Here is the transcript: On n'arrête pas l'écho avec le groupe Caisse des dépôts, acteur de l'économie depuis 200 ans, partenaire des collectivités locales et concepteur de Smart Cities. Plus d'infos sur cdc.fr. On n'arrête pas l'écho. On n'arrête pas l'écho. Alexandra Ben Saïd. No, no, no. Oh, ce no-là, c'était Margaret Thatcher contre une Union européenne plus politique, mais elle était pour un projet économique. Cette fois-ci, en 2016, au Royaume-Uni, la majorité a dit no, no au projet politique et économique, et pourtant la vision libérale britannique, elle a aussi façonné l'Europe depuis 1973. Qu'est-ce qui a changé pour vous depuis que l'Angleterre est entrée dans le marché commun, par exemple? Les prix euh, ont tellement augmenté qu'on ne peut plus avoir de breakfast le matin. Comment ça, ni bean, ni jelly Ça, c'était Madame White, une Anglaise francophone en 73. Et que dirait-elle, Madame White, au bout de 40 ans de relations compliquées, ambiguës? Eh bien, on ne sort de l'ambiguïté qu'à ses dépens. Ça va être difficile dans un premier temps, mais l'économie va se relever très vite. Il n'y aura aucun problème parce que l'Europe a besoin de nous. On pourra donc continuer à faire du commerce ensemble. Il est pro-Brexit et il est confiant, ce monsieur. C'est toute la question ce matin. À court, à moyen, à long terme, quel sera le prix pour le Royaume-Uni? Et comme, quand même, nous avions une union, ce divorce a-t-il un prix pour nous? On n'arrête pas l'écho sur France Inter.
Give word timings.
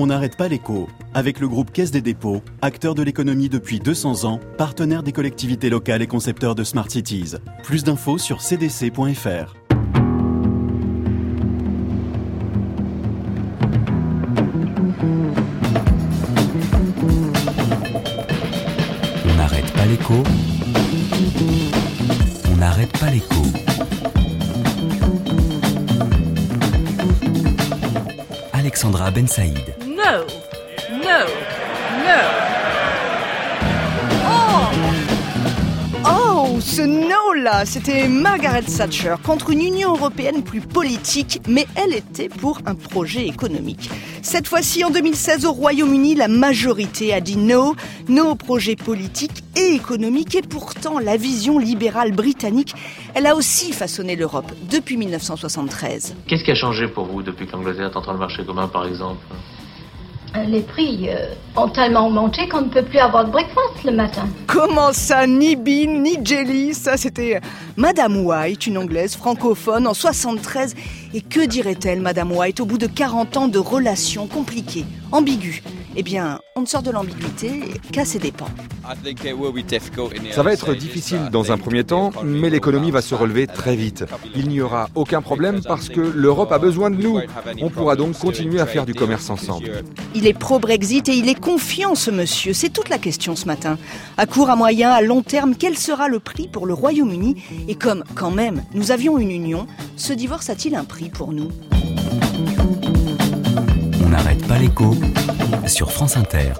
On 0.00 0.06
n'arrête 0.06 0.36
pas 0.36 0.46
l'écho 0.46 0.88
avec 1.12 1.40
le 1.40 1.48
groupe 1.48 1.72
Caisse 1.72 1.90
des 1.90 2.00
dépôts, 2.00 2.40
acteur 2.62 2.94
de 2.94 3.02
l'économie 3.02 3.48
depuis 3.48 3.80
200 3.80 4.26
ans, 4.26 4.38
partenaire 4.56 5.02
des 5.02 5.10
collectivités 5.10 5.70
locales 5.70 6.02
et 6.02 6.06
concepteur 6.06 6.54
de 6.54 6.62
Smart 6.62 6.88
Cities. 6.88 7.34
Plus 7.64 7.82
d'infos 7.82 8.16
sur 8.16 8.40
cdc.fr. 8.40 9.56
On 19.24 19.34
n'arrête 19.36 19.72
pas 19.72 19.86
l'écho. 19.86 20.22
On 22.52 22.56
n'arrête 22.56 22.98
pas 23.00 23.10
l'écho. 23.10 23.42
Alexandra 28.52 29.10
Ben 29.10 29.26
Saïd. 29.26 29.77
No, 30.08 30.24
no, 30.90 31.20
no. 32.06 32.20
Oh, 36.06 36.58
ce 36.60 36.80
no-là, 36.80 37.66
c'était 37.66 38.08
Margaret 38.08 38.62
Thatcher 38.62 39.16
contre 39.22 39.50
une 39.50 39.60
Union 39.60 39.94
européenne 39.94 40.42
plus 40.42 40.62
politique, 40.62 41.42
mais 41.46 41.66
elle 41.76 41.92
était 41.92 42.30
pour 42.30 42.60
un 42.64 42.74
projet 42.74 43.26
économique. 43.26 43.90
Cette 44.22 44.46
fois-ci, 44.46 44.82
en 44.82 44.88
2016, 44.88 45.44
au 45.44 45.52
Royaume-Uni, 45.52 46.14
la 46.14 46.28
majorité 46.28 47.12
a 47.12 47.20
dit 47.20 47.36
no, 47.36 47.76
no 48.08 48.30
au 48.30 48.34
projet 48.34 48.76
politique 48.76 49.44
et 49.56 49.74
économique, 49.74 50.34
et 50.36 50.42
pourtant 50.42 51.00
la 51.00 51.18
vision 51.18 51.58
libérale 51.58 52.12
britannique, 52.12 52.74
elle 53.14 53.26
a 53.26 53.36
aussi 53.36 53.72
façonné 53.72 54.16
l'Europe 54.16 54.50
depuis 54.70 54.96
1973. 54.96 56.14
Qu'est-ce 56.26 56.44
qui 56.44 56.50
a 56.50 56.54
changé 56.54 56.88
pour 56.88 57.04
vous 57.04 57.22
depuis 57.22 57.46
que 57.46 57.52
l'Angleterre 57.52 57.90
est 57.90 57.96
entrée 57.96 58.06
dans 58.06 58.14
le 58.14 58.18
marché 58.20 58.42
commun, 58.46 58.68
par 58.68 58.86
exemple? 58.86 59.18
Les 60.46 60.60
prix 60.60 61.08
euh, 61.08 61.34
ont 61.56 61.68
tellement 61.68 62.06
augmenté 62.06 62.48
qu'on 62.48 62.62
ne 62.62 62.68
peut 62.68 62.82
plus 62.82 62.98
avoir 62.98 63.24
de 63.24 63.30
breakfast 63.30 63.84
le 63.84 63.92
matin. 63.92 64.28
Comment 64.46 64.92
ça, 64.92 65.26
ni 65.26 65.56
bean, 65.56 66.02
ni 66.02 66.18
jelly 66.22 66.74
Ça, 66.74 66.96
c'était 66.96 67.40
Madame 67.76 68.24
White, 68.24 68.66
une 68.66 68.78
Anglaise 68.78 69.16
francophone 69.16 69.86
en 69.86 69.94
73. 69.94 70.74
Et 71.14 71.22
que 71.22 71.44
dirait-elle, 71.46 72.00
Madame 72.00 72.32
White, 72.32 72.60
au 72.60 72.66
bout 72.66 72.78
de 72.78 72.86
40 72.86 73.36
ans 73.36 73.48
de 73.48 73.58
relations 73.58 74.26
compliquées, 74.26 74.84
ambiguës? 75.12 75.62
Eh 75.96 76.02
bien, 76.02 76.38
on 76.58 76.62
ne 76.62 76.66
sort 76.66 76.82
de 76.82 76.90
l'ambiguïté 76.90 77.60
qu'à 77.92 78.04
ses 78.04 78.18
dépens. 78.18 78.48
Ça 80.32 80.42
va 80.42 80.52
être 80.52 80.74
difficile 80.74 81.28
dans 81.30 81.52
un 81.52 81.56
premier 81.56 81.84
temps, 81.84 82.10
mais 82.24 82.50
l'économie 82.50 82.90
va 82.90 83.00
se 83.00 83.14
relever 83.14 83.46
très 83.46 83.76
vite. 83.76 84.04
Il 84.34 84.48
n'y 84.48 84.60
aura 84.60 84.88
aucun 84.96 85.22
problème 85.22 85.60
parce 85.62 85.88
que 85.88 86.00
l'Europe 86.00 86.50
a 86.50 86.58
besoin 86.58 86.90
de 86.90 86.96
nous. 86.96 87.20
On 87.62 87.70
pourra 87.70 87.94
donc 87.94 88.18
continuer 88.18 88.60
à 88.60 88.66
faire 88.66 88.86
du 88.86 88.94
commerce 88.94 89.30
ensemble. 89.30 89.84
Il 90.16 90.26
est 90.26 90.32
pro-Brexit 90.32 91.08
et 91.08 91.14
il 91.14 91.28
est 91.28 91.38
confiant, 91.38 91.94
ce 91.94 92.10
monsieur. 92.10 92.52
C'est 92.52 92.70
toute 92.70 92.88
la 92.88 92.98
question 92.98 93.36
ce 93.36 93.46
matin. 93.46 93.78
À 94.16 94.26
court, 94.26 94.50
à 94.50 94.56
moyen, 94.56 94.90
à 94.90 95.00
long 95.00 95.22
terme, 95.22 95.54
quel 95.56 95.78
sera 95.78 96.08
le 96.08 96.18
prix 96.18 96.48
pour 96.48 96.66
le 96.66 96.74
Royaume-Uni? 96.74 97.36
Et 97.68 97.76
comme, 97.76 98.02
quand 98.16 98.32
même, 98.32 98.64
nous 98.74 98.90
avions 98.90 99.18
une 99.18 99.30
union, 99.30 99.68
ce 99.96 100.12
divorce 100.12 100.50
a-t-il 100.50 100.74
un 100.74 100.84
prix 100.84 101.08
pour 101.08 101.32
nous? 101.32 101.50
On 104.08 104.12
n'arrête 104.12 104.48
pas 104.48 104.56
l'écho 104.58 104.94
sur 105.66 105.92
France 105.92 106.16
Inter. 106.16 106.54